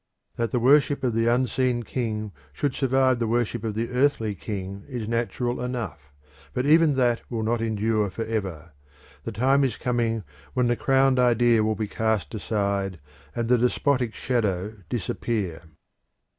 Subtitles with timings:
[0.35, 4.83] That the worship of the unseen king should survive the worship of the earthly king
[4.89, 6.11] is natural enough,
[6.55, 8.73] but even that will not endure for ever;
[9.25, 10.23] the time is coming
[10.55, 12.99] when the crowned idea will be cast aside
[13.35, 15.61] and the despotic shadow disappear.